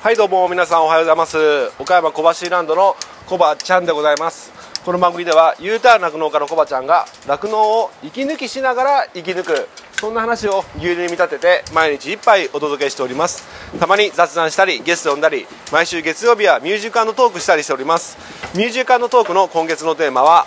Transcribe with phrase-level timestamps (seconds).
[0.00, 1.36] はいどうも皆さんおはようございます。
[1.80, 2.94] 岡山小橋ランドの
[3.26, 4.52] コバちゃんでございます。
[4.84, 13.48] この番組では U ターン酪農家のコバちゃんが酪農を息抜きしながら生き抜くそんな話を牛乳に見立てて毎日一杯お届けしております。
[13.80, 18.16] たまに雑談したりゲスト呼んだり毎週月曜日はミュージカルトークしたりしております。
[18.56, 20.46] ミュージカルトークの今月のテーマは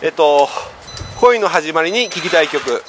[0.00, 0.48] えっと
[1.20, 2.82] 恋の始まりに聴きたい曲。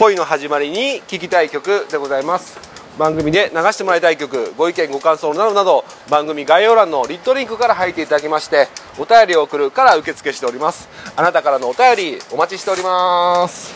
[0.00, 2.69] 恋の始まりに聴きたい曲でございます。
[3.00, 8.68] 番組で流してもらいたい曲ご意見ご感想などなど番組概要欄のリットリンクから入っていただきまして
[8.98, 10.86] お便りを送るから受付しております。
[11.16, 13.74] あなたからのお便りお待ちしております。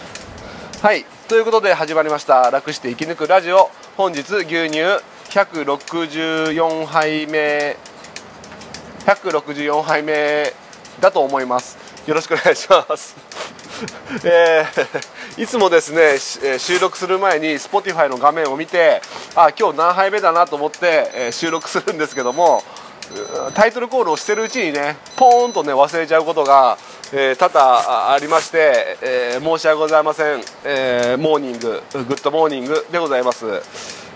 [0.82, 1.06] はい。
[1.26, 3.70] ということで始まりました楽して生き抜くラジオ。
[3.96, 4.80] 本日牛乳
[5.30, 7.78] 164杯目
[9.06, 10.52] 164杯目
[11.00, 11.78] だと思います。
[12.06, 13.23] よろしくお願いします。
[14.24, 19.02] えー、いつもですねえ収録する前に Spotify の画面を見て
[19.34, 22.62] あ今日何杯目だなと思って、え、収録するんですけども
[23.54, 26.78] タイトルコールをしてるうちにねポーンとね忘れちゃうことが、
[27.12, 33.44] え、多々ありまして、え申し訳ございません、え morning good morning でございます、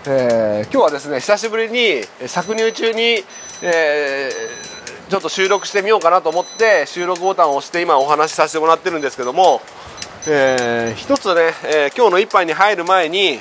[0.06, 3.24] え今日はですね久しぶりに搾乳中に、
[3.62, 4.77] えー
[5.08, 9.62] ちょっと収録してみようかなと思って収録ボタンを押して今お話しさせてもらってるんですけども、
[10.26, 13.40] えー、一つね、えー、今日の一杯に入る前に、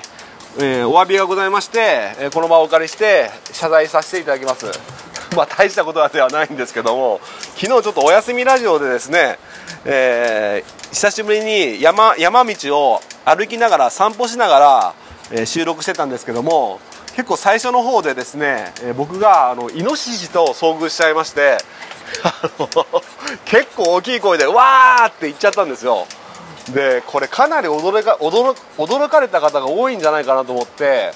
[0.60, 4.66] えー、お詫びがございまして、えこの場をお借りして謝罪させていただきます。
[5.36, 7.20] まあ大したことではないんですけども
[7.58, 9.38] 昨日ちょっとお休みラジオでですね、
[9.84, 14.94] え久しぶりに山山道を歩きながら散歩しながら、
[15.32, 16.80] え収録してたんですけども
[17.18, 21.58] 結構最初の方でですね、え、僕があのイノシシと遭遇しちゃいまして
[22.24, 22.70] あの
[23.44, 26.06] 結構大きい声でわーって言っちゃったんですよ。
[26.72, 31.12] でこれかなり驚か驚驚かれた方が多いんじゃないかなと思って、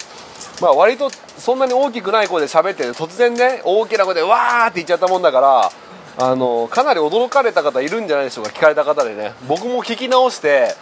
[0.59, 5.71] まあ、割とそんなに大きくない声で喋って突然ね大きな声でわーって言っちゃったもんだから
[6.17, 9.35] あのかなり驚かれた方いるんじゃないでしょうか聞かれた方でね。
[9.47, 10.75] 僕も聞き直して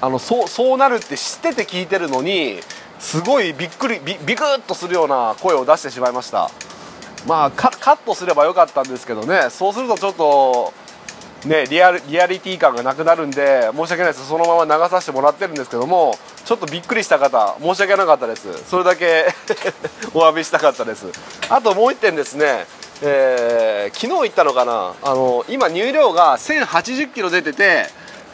[0.00, 2.58] あのそうそうなるって知ってて聞いてるのに
[2.98, 6.50] すごいびっくりビビクッとするような声を出してしまいました。
[7.26, 9.50] まあカットすればよかったんですけどね。
[9.50, 10.72] そうするとちょっと
[11.46, 14.26] ねリアルリアリティ感がなくなるんで申し訳ないです。
[14.26, 18.64] そのまま流させてもらってるんですけどもちょっとびっくりした方申し訳なかったです。
[18.68, 19.26] それだけ
[20.14, 21.06] お詫びしたかったです。
[21.48, 22.66] あともう1点ですね。
[23.02, 24.94] えー、昨日言ったのかな。
[25.02, 27.86] あの今乳量が1080キロ出てて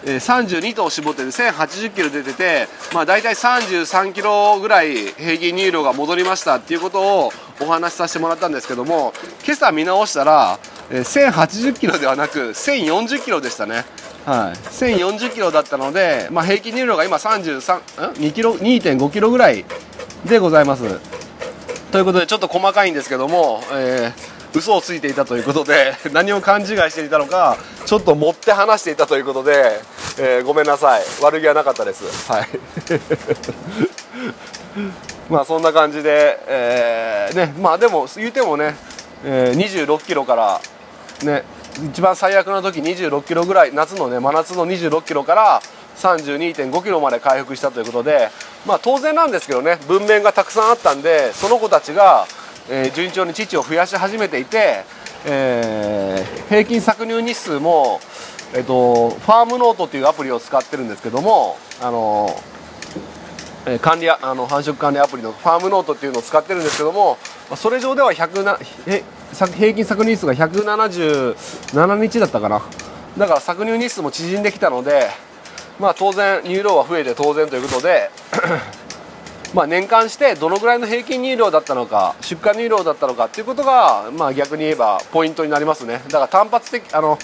[0.04, 9.12] え32頭絞ってて1080キロ出てて、まあ、大体33キロぐらい平均乳量が戻りましたっていうことをお話しさせてもらったんですけども
[9.44, 10.58] 今朝見直したら、
[10.90, 13.84] え1080キロではなく1040キロでしたね。
[14.24, 19.64] はい、1040キロだったので、まあ、平均乳量が今33.2キロ？2.5キロぐらい
[20.24, 21.00] でございます。
[21.90, 29.80] ということでちょっと細かいんですけども、えー嘘をついていたということで 何を勘違いしていたのかちょっと持って話していたということで、
[30.18, 31.02] えー、ごめんなさい。
[31.20, 32.30] 悪気はなかったです。
[32.30, 32.48] はい。
[35.28, 38.76] まあそんな感じで、えー、ねまあでも言うてもね、
[39.24, 40.60] えー、26キロから
[41.22, 41.44] ね
[41.88, 45.62] 一番最悪な時26キロぐらい夏のね真夏の26キロから
[45.96, 48.28] 32.5キロまで回復したということで
[48.66, 52.26] まあ当然なんですけどね文面がたくさんあったんでその子たちが
[52.71, 54.84] えー、順調に乳を増やし始めていて、
[55.27, 58.00] えー、平均搾乳日数も、
[58.55, 62.28] えーと、ファームノートというアプリを使ってるんですけどもあの、
[63.67, 67.19] えー、管理あの繁殖管理アプリのファームノートっていうのを使ってるんですけども
[67.56, 72.62] それ上では100な平均搾乳日数が177日だったかな。
[73.19, 75.11] だから搾乳日数も縮んできたので
[75.79, 78.11] まあ当然乳量は増えて当然ということで
[79.54, 86.00] まあ、年間してどのぐらいの平均乳量だったのか出荷乳量だったのかっていうことが、まあ、逆に言えばポイントになりますね。
[86.06, 87.18] だから単発的あの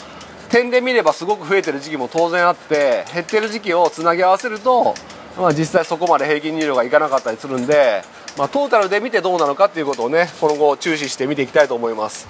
[0.51, 4.95] 点で見ればすごく増えてる時期も当然あって減ってる時期をつなぎ合わせると、
[5.39, 8.03] まあ、実際そこまで平均乳量がいかなかったりするんで、
[8.37, 12.29] まあ、トータルで見てどうなのかっていうことをねこの後注視して見ていきたいと思います。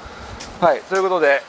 [0.61, 1.43] はいということで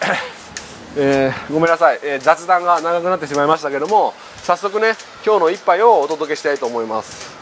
[0.97, 7.38] えー、ごめんなさい、えー、雑談が長くなってしまいましたけども早速ね今日の一杯をお届けしたいと思います。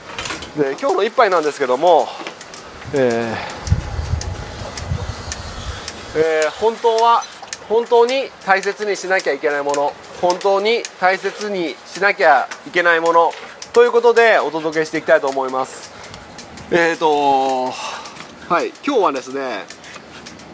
[0.58, 2.08] で今日の一杯なんですけども、
[2.92, 3.58] えー
[6.16, 7.22] えー、本当は
[7.70, 13.32] 本当に大切にしなきゃいけないもの本当に大切にしなきゃいけないもの
[13.72, 15.94] ということでお届けしていきたいと思います。
[16.72, 19.64] えーとはい今日はですね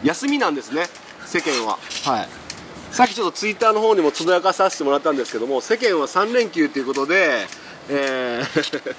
[0.02, 0.84] 休みなんですね
[1.24, 1.78] 世間は。
[2.04, 2.28] はい。
[2.92, 7.46] さっきちょっとツイッターの方にもつぶやかさせてもらったんですけども世間は3連休ということで
[7.88, 8.94] えー。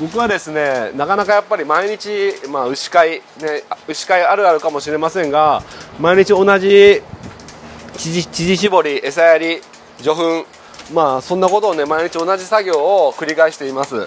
[0.00, 3.22] 僕はですねなかなかやっぱり毎日、まあ、牛飼い、ね、
[3.88, 5.62] 牛飼いあるあるかもしれませんが
[5.98, 7.02] 毎日同じ
[7.96, 9.60] 乳搾り餌やり
[10.00, 10.46] 除粉
[10.92, 14.06] まあそんなことをね毎日同じ作業を繰り返しています。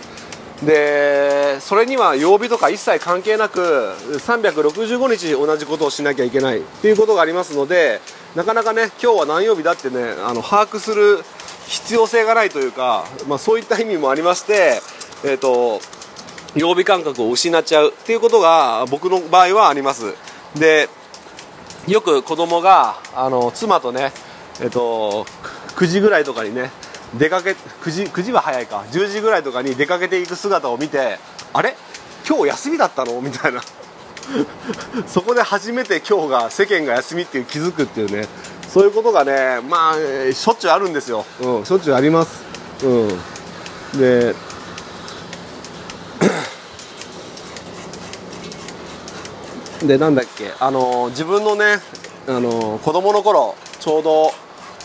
[0.66, 8.00] でそれには曜日とか一切関係なく365日同じことをしなきゃいけないっていうことがありますので
[8.36, 11.24] なかなかね今日は何曜日だってねあの把握する
[11.72, 14.82] 必要性がないというか、まあ、そういった意味もありまして
[15.24, 15.80] えーと、
[16.56, 20.16] 曜日感覚を失っちゃうっていうことが僕の場合はあります。
[20.58, 20.90] で
[21.88, 24.12] よく子供があの妻とね
[24.60, 25.26] えっ、ー、と
[25.76, 26.72] 9時ぐらいとかにね
[27.18, 31.20] 出かけ9時 ,9 時は早いか10時ぐらいとかに出かけていく姿を見て
[31.54, 31.76] あれ？
[32.28, 33.22] 今日休みだったの？
[33.22, 33.62] みたいな。
[35.08, 38.28] そこで初めて今日が世間が休みっていう気づくっていうね。
[38.72, 39.96] そういうことがねまあ
[40.32, 42.42] しょっちゅうあるんですよ、うん、しょっちゅうあります。
[42.86, 43.10] うん。
[44.00, 44.34] で
[49.86, 51.82] でなんだっけあの自分のね
[52.30, 54.32] あの子供の頃ちょうど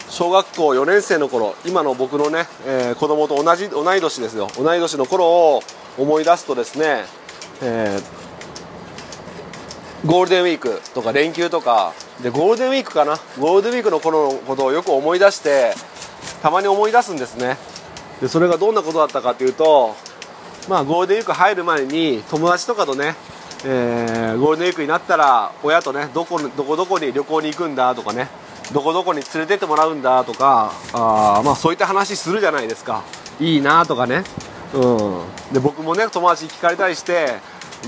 [0.09, 4.49] 小学校4年生の頃今の僕のね、えー、子供と同じ同い年ですよ。
[4.59, 5.63] 同い年の頃を
[5.97, 7.05] 思い出すとですね、
[7.63, 11.93] えー、ゴールデンウィークとか連休とか
[12.23, 13.19] でゴールデンウィークかな。
[13.39, 15.75] ゴールデンウィークの頃のことをよく思い出して
[16.43, 17.59] たまに思い出すんですね。
[18.21, 19.95] でそれがどんなことだったかというと
[20.69, 23.15] まあゴールデンウィーク入る前に友達とかとね
[23.65, 28.29] えー、ゴールデンウィークになったら親とねどこどこどこに旅行に行くんだとかね
[28.73, 33.03] どこどこに連れてってもらうんだとかあ、まあ、そういった話するじゃないですか。
[33.41, 34.25] いいなとかね、
[34.75, 34.79] う
[35.51, 37.35] ん、で僕もね友達に聞かれたりして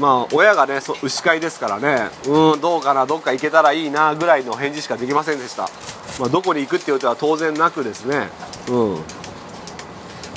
[0.01, 2.11] まあ親がねそ牛飼いですからね。
[2.27, 5.69] うんどうかなどっか行けたらいいなぐらいの返事しかできませんでした、
[6.21, 8.29] まあ、どこに行くっていうことは当然なくですね。
[8.69, 9.03] うん。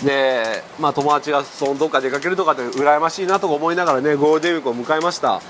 [0.03, 5.41] で、まあ、友達がそのどっか出かけるとかって羨ましいなとか思いながらねゴールデンウィークを迎えました。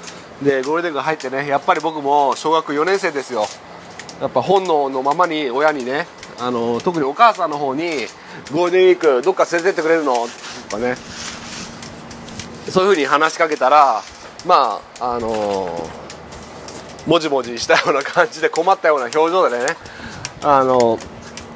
[0.43, 3.45] でゴールデンウィーク入ってねやっぱり僕も小学4年生ですよ。
[4.19, 6.05] やっぱ本能のままに親にね
[6.39, 8.07] あの特にお母さんの方に
[8.51, 10.13] ゴールデンウィークどっか連れてってくれるの？
[10.69, 10.95] とかね。
[12.69, 14.01] そういうふうに話しかけたら
[14.45, 15.89] まああの
[17.07, 19.65] もじもじしたような感じで困ったような表情でね。
[20.43, 20.97] あの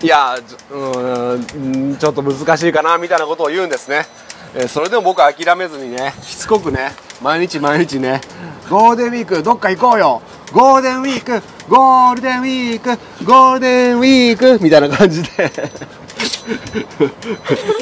[0.02, 0.36] いや
[0.70, 4.06] うんちょっと難しいかなみたいなことを言うんですね、
[4.54, 6.92] えー、それでも僕は諦めずにねしつこくね
[7.22, 8.22] 毎日毎日ね
[8.70, 10.22] ゴールデンウィークどっか行こうよ。
[10.52, 15.52] ゴールデンウィークゴールデンウィークゴールデンウィークみたいな感じで。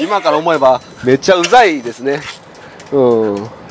[0.00, 2.20] 今から思えばめっちゃうざいですね。
[2.96, 3.64] うん。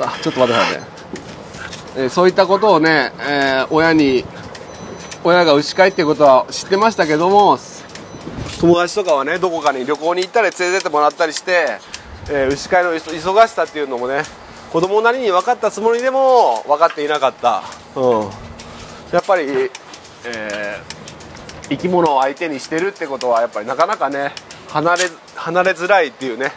[0.00, 0.86] あちょっと待ってくださいね、
[1.96, 4.24] え、そういったことをね、えー、親に
[5.24, 7.58] 親が牛飼いっていうことは知ってましたけども
[8.60, 11.78] 友達とかはねどこかに旅行に行ったり連れてってもらったりして、
[12.30, 14.22] えー、牛飼いの忙しさっていうのもね
[14.72, 17.62] 子供なりに分かったつもりでも分かっていなかった、
[17.94, 18.30] うん、
[19.12, 24.32] やっぱり、えー、生き物を相手にしてるってことはやっぱりなかなかね
[24.68, 25.02] 離れ
[25.36, 26.52] 離れづらいっていうね。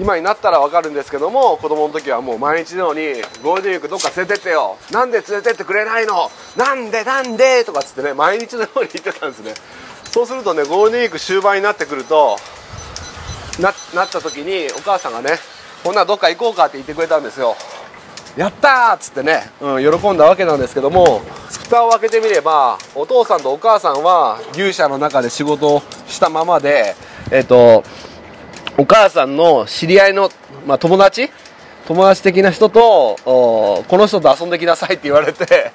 [0.00, 4.78] 今になったら分かるんですけども子供の時はもう毎日のようにゴールデンウィークどっか連れてってよ。
[4.90, 6.30] なんで連れてってくれないの？
[6.56, 7.04] なんで？
[7.04, 7.64] なんで？
[7.66, 9.52] とかっつってね毎日のように言ってたんですね。
[10.06, 12.38] そうするとねゴールデンウィーク終盤になってくると
[13.60, 15.36] ななった時にお母さんがね
[15.84, 17.54] ほんならどっか行こうかって言ってくれたんですよ
[18.36, 18.94] やったー！
[18.94, 26.94] っつってね、うん、喜んだわけなんですけども蓋を開けてみればお父さんとお母さんは牛舎の中で仕事をしたままで
[27.30, 27.84] えっ、ー、と
[28.80, 30.30] お母さんの知り合いの、
[30.66, 31.28] まあ、友達？
[31.86, 35.72] 友達的な人とこの人と遊んできなさいって言われて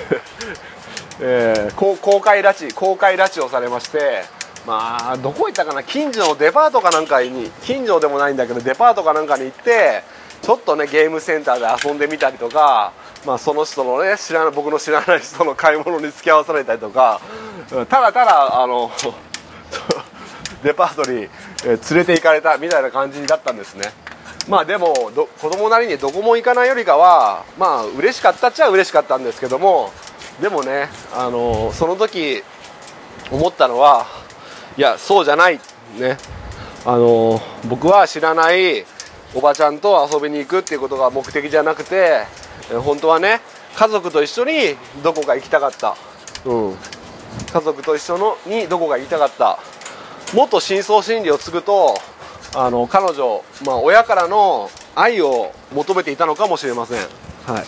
[1.20, 4.22] えー、公開拉致公開拉致をされまして
[4.66, 5.82] まあどこ行ったかな？
[5.82, 10.02] 近所のデパートかなんかに近所でもないんだけどデパートかなんかに行って
[10.40, 12.92] ちょっとねゲームセンターで遊んでみたりとか、
[13.26, 17.20] まあ、その人のね知らない僕の知らない人の買い物に付き合わされたりとか
[17.68, 18.90] ただただあの
[20.62, 21.28] デパートに
[21.64, 23.92] え、連れて行かれたみたいな感じだったんですね。
[24.48, 24.94] まあでも
[25.40, 29.92] 子供なりにどこも行かないよりかはまあ嬉しかったっちゃ嬉しかったんですけども
[30.40, 32.42] でもね、あの、その時
[33.30, 34.06] 思ったのは
[34.76, 35.60] いやそうじゃない
[35.98, 36.16] ね。
[36.86, 38.86] あの、僕は知らない
[39.34, 42.24] おばちゃんと遊びに行くっていうことが目的じゃなくて、
[42.84, 43.40] 本当はね
[43.76, 45.96] 家族と一緒にどこか行きたかった、
[46.44, 46.76] うん、
[47.52, 49.58] 家族と一緒のにどこか行きたかった。
[50.34, 51.94] もっと深層心理を継ぐと
[52.54, 56.98] あの彼女、まあ、親からの愛を求めていたのかもしれません、
[57.46, 57.64] は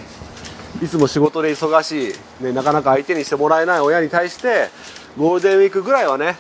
[0.81, 4.69] い、いつも仕事で忙しい、ね、なかなか相手にしてもらえない親に対して
[5.17, 6.37] ゴールデンウィークぐらいはね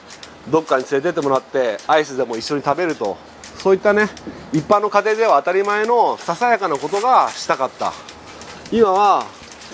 [0.51, 3.17] どっかに連れてってもらってアイスでも一緒に食べると。
[3.59, 4.09] そういったね
[4.53, 7.93] 一般の家庭では当たり前のささやかなことがしたかった。
[8.73, 9.25] 今は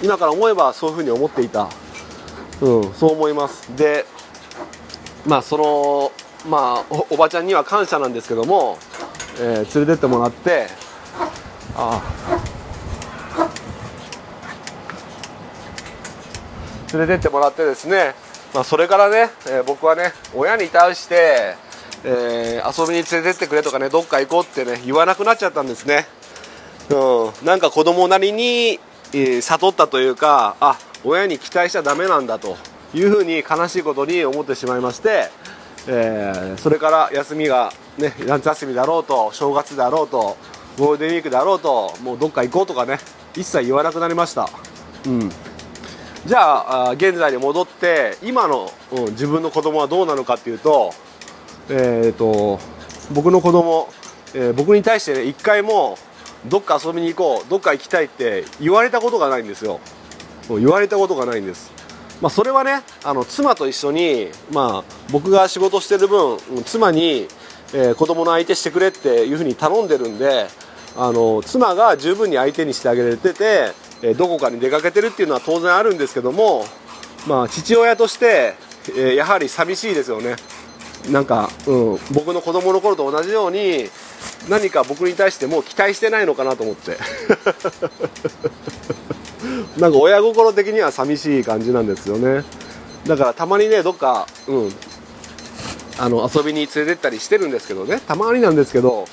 [0.02, 1.70] 今から思えばそういうふうに思っていた。
[2.60, 3.74] うんそう思います。
[3.74, 4.04] で
[5.24, 6.12] まあその
[6.46, 8.78] まあおばちゃんには感謝なんですけども、
[9.40, 10.68] えー、連れてってもらって
[11.74, 12.02] あ。
[16.92, 18.14] 連れてってもらってですね、
[18.54, 21.54] まあ、それからね、えー、僕はね親に対して、
[22.04, 26.06] えー、遊びに連れてってくれとかねどっか行こうってね言わなくなっちゃったんですね、
[26.90, 28.80] うん、なんか子供なりに、
[29.12, 32.56] えー、悟ったというかあ親に期待しちゃダメなんだと
[32.94, 35.28] いうふうに悲しいことに思ってしまいまして、
[35.90, 40.36] えー、それから休みが、ね、夏休みだろうと正月だろうと
[40.78, 42.98] ゴールデンウィークだろうともうどっか行こうとかね
[43.34, 44.50] 一切言わなくなりました、
[45.06, 45.30] うん、
[46.26, 50.92] じゃあ現在に戻って今の、うん、自分の子供はどうなのかっていうと,、
[51.70, 52.60] えーと、
[53.14, 53.88] 僕の子供、
[54.34, 55.96] えー、僕に対してね一回も
[56.46, 59.80] どっか遊びに行こうどっか行きたいって言われたことがないんですよ。
[60.48, 61.77] 言われたことがないんです。
[62.20, 67.28] まあ、それはねあの妻と一緒に、まあ、僕が仕事してる分妻に、
[67.72, 70.46] えー、子供の相手してくれっていうふうに頼んでるんで
[70.96, 73.72] あの妻が十分に相手にしてあげられてて、
[74.02, 76.64] えー、どこかに出かけてるっていうのは当然あるんですけども、
[77.28, 78.54] まあ、父親として、
[78.88, 80.36] えー、やはり寂しいですよね。
[81.10, 83.88] なんか、うん、僕の子供の頃と同じように
[84.48, 86.98] 何か僕に対してもう期待してないのかなと思って。
[89.78, 92.44] なんか親心的には寂しい感じなんですよね。
[93.06, 94.74] だからたまにねどっかうん。
[96.00, 98.00] あの遊びに連れてったりしてるんですけどね。
[98.06, 99.06] たまになんですけど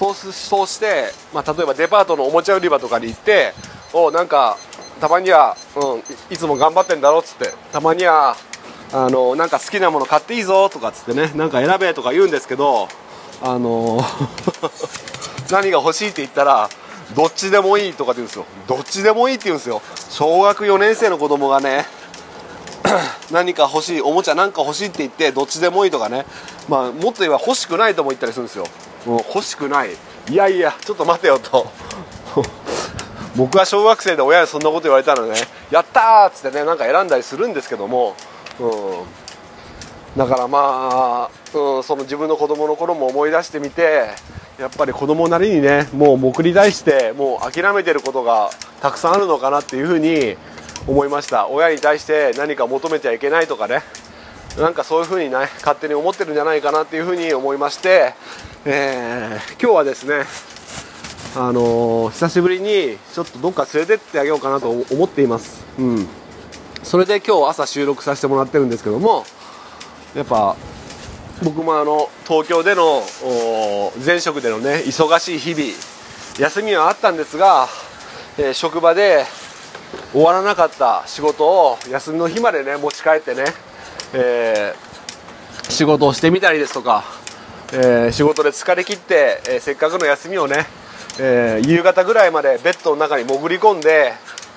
[0.00, 3.52] そうそうして、まあ、例えばデパートのおもちゃ売り場とかに行って
[3.92, 4.56] おなんか
[4.98, 8.36] たまには、うん、いつも頑張ってんだろっつってたまには
[8.92, 12.88] あのなんか好きなもの買っていいぞとかっつってねなんか選べとか言うんですけど
[13.42, 14.00] あの
[15.50, 16.70] 何が欲しいって言ったら
[17.14, 18.46] どっちでもいいとかって言うんですよ。
[18.66, 19.82] どっちでもいいって言うんですよ。
[20.10, 21.86] 小学4年生の子供がね
[23.30, 26.24] 何か欲しいおもちゃなんか欲しいって言ってどっちでもいいとかね。
[26.68, 28.66] まあもっと言えば欲しくないとも言ったりするんですよ。
[29.06, 29.90] もう欲しくない。
[30.28, 31.66] いやいやちょっと待てよと。
[33.36, 35.34] 僕は小学生で親にそんなこと言われたのね
[35.70, 38.16] やったーっつってねなんか選んだりするんですけども、
[38.58, 44.08] うん、だからまあ、うん、その自分の子供の頃も思い出してみて
[44.60, 48.50] やっぱり子供なりにねもう目に対してもう諦めてることが
[48.82, 50.36] たくさんあるのかなっていうふうに
[50.86, 51.48] 思いました。
[51.48, 53.80] 親に対して何か求めちゃいけないとかね
[54.58, 58.12] なんかそういうふうにね勝手に思ってるんじゃないかなっていうふうに思いまして、
[58.66, 60.24] えー、今日はですね
[61.36, 65.64] あのー、久しぶりにちょっとどっか連れてってあげようかなと思っています。
[65.78, 66.08] うん。
[66.82, 69.24] それで今日朝収録させてもらってるんですけども
[70.14, 70.56] やっぱ
[71.42, 73.02] 僕もあの東京での
[74.04, 75.72] 前職でのね忙しい日々
[76.38, 77.66] 休みはあったんですが、
[78.38, 79.24] えー、職場で
[80.12, 83.44] 終わらなかった仕事を休みの日までね持ち帰ってね、
[84.12, 87.04] えー、仕事をしてみたりですとか、
[87.72, 90.66] えー、仕事で疲れ切って、えせっかくの休みをね、
[91.18, 94.12] え夕方ぐらいまでベッドの中に潜り込んで、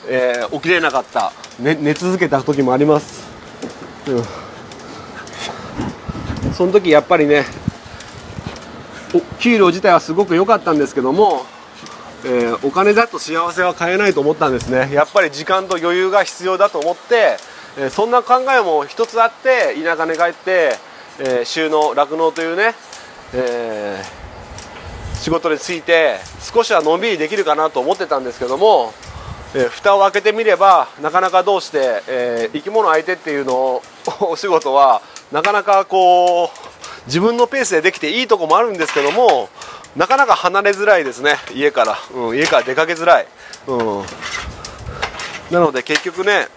[0.07, 3.23] え起きれなかった、ね、寝続けた時もあります、
[4.07, 4.42] うん。
[6.63, 7.43] その時やっぱりね
[9.37, 11.45] 給料自体はすごく良かったんですけども、
[12.23, 14.89] えー、お金だと幸せは買えないと思ったんですね。
[14.93, 17.35] やっぱり時間と余裕が必要だと思って、
[17.77, 20.77] えー、そんな考えも一つあって田舎に帰って、
[21.19, 22.75] えー、収納酪農というね、
[23.33, 24.01] え
[25.15, 28.93] 仕事について少しはのんびりできるかなと思ってたんですけども、
[29.53, 33.83] え蓋を開けてみればなかなかどうして、え生き物相手っていうのを
[34.21, 35.01] お仕事は
[35.33, 36.49] なかなかこう
[37.07, 39.49] 自分のペースでできていいとこもあるんですけども
[39.95, 41.37] なかなか離れづらいですね。
[41.53, 43.27] 家から、うん、家から出かけづらい、
[43.67, 44.03] うん、
[45.51, 46.47] なので結局ね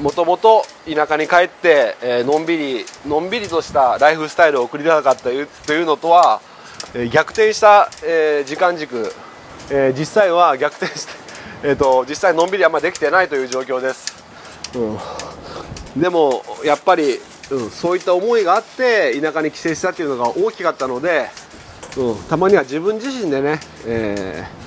[0.00, 5.42] もともと田舎に帰って、え、のんびりのんびりとしたライフスタイルを送りたかったとい
[5.82, 6.40] うのとは、
[6.94, 9.12] え、逆転した、え、時間軸、
[9.70, 11.12] え実際は逆転して、
[11.64, 14.14] えーと、実際のんびりあんまりできてないという状況です、
[14.74, 14.98] うん。
[16.00, 17.18] でもやっぱり、
[17.50, 21.28] うん、そういった思いがあって田舎に帰省したっていうのが大きかったので、
[21.98, 24.60] うん、たまには自分自身でね、えー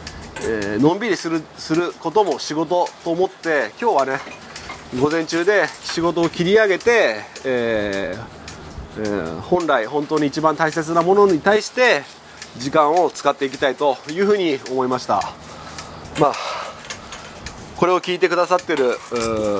[0.46, 4.20] えー、のんびりするすることも仕事と思って今日はね
[5.00, 8.44] 午前中で仕事を切り上げて、えー
[9.00, 12.04] えー、本来本当に一番大切なものに対して
[12.58, 15.34] 時間を使っていきたいというふうに思いました。
[16.20, 16.63] まあ
[17.78, 18.98] これを聞いてくださってる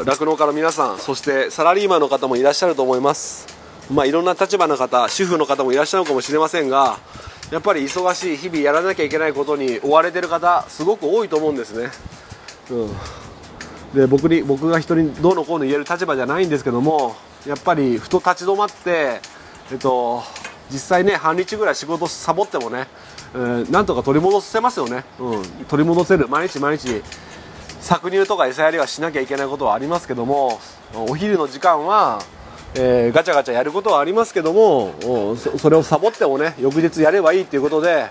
[0.06, 3.48] 酪農家の皆さんそしてサラリーマンの方もいらっしゃると思います。
[3.92, 6.98] まあいろんな立場の方主婦の方もいらっしゃるかもしれませんが
[7.52, 11.90] やっぱり忙しい日々やらなきゃいけないことに追われてる方すごく多いと思うんですね、
[12.72, 19.20] うん、で僕に僕が人にどうのこうの言える立場じゃないんですけどもやっぱりふと立ち止まって
[19.70, 20.24] えっと
[20.72, 22.88] 実際ね半日ぐらい仕事サボってもね、
[23.36, 26.30] えー、なんとか取り戻せますよね、うん、取り戻せる。
[26.30, 27.04] 毎日毎日
[27.84, 30.60] 搾乳とか餌やりはしなきゃいけないことはありますけども
[30.96, 32.22] お昼の時間は、
[32.76, 34.94] えー、ガチャガチャやることはありますけども
[35.36, 38.06] それをサボってもね翌日やればいいっていうことで、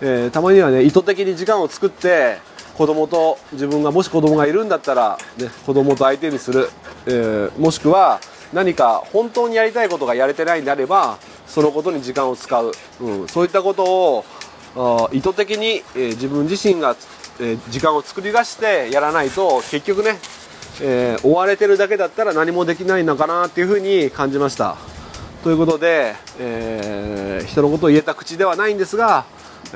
[0.00, 2.38] えー、たまにはね意図的に時間を作って
[2.78, 6.70] 子供と自分がもし子供がいるんだったら、ね、子供と相手にする、
[7.06, 8.20] えー、もしくは
[8.54, 12.72] 何か本当にやりたいことがやれてないんであればそのことに時間を使う、
[13.02, 16.96] うん、そういったことを意図的に、えー、自分自身が、
[17.40, 20.18] えー、時間を作り出してやらないと結局ね、
[20.82, 24.76] えー、追われてるだけだったら何もできないのかなっていうふうに感じました。
[25.42, 29.24] ということで、え人のことを言えた口ではないんですが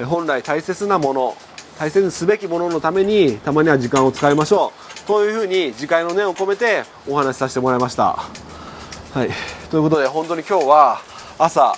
[0.07, 1.37] 本来大切なもの
[1.79, 4.73] 大切にすべきもののためにたまには時間を使いましょ
[5.05, 5.07] う。
[5.07, 8.19] というふうに自戒の念を込めてお話しさせてもらいました。
[9.15, 9.31] はい。
[9.71, 11.01] ということで本当に今日は
[11.39, 11.75] 朝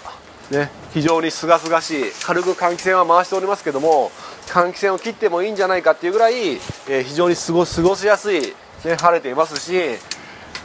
[0.51, 4.11] ね非常に清々しい軽く換気扇は回しておりますけども
[4.47, 6.55] 換気扇を切ってもいいんじゃないかっていうぐらい、
[6.89, 8.41] えー、非常に過ご過ごしやすい、
[8.85, 9.99] ね、晴れていますし、え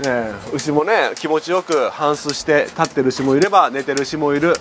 [0.03, 4.53] ー、牛もね気持ちよく反芻して立ってる牛もいれば寝てる牛もいる。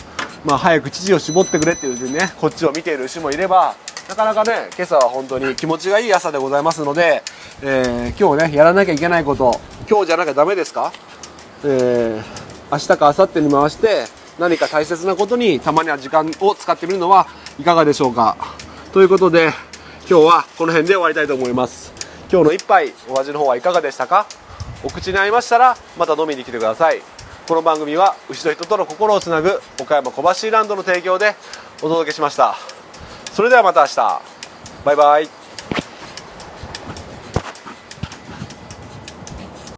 [0.43, 3.75] まあ、早く乳を絞ってくれっていうねこっちを見ている牛もいれば
[4.09, 7.23] なかなかね今朝は本当に気持ちがいい朝でございますので、
[7.61, 10.95] えー、今日ねやらなきゃいけないこと今日じゃなきゃダメですか、
[11.62, 12.23] えー、
[12.73, 14.07] 明日か明後日に回して
[14.39, 17.27] 何か大切なことにたまには時間を使ってみるのは
[17.59, 18.39] いかがでしょうか？
[18.93, 19.53] ということで
[20.09, 21.93] 今日はこの辺で終わりたいと思います。
[22.29, 24.27] 今日の一杯お味の方はいかがでしたか？
[24.83, 27.01] お口に合いましたらまた飲みに来てください。
[27.47, 31.37] この番組は牛と人との心をつなぐ岡山小橋ランドの提供で
[31.79, 32.57] お届けしました。
[33.33, 34.23] それではまた明日。
[34.85, 35.40] バイバイ。